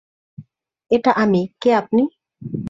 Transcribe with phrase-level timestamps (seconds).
[0.91, 2.03] এটা আমি- কে আপনি?